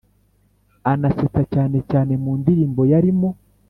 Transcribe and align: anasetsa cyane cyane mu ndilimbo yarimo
anasetsa 0.91 1.41
cyane 1.53 1.77
cyane 1.91 2.13
mu 2.23 2.31
ndilimbo 2.39 2.81
yarimo 2.91 3.29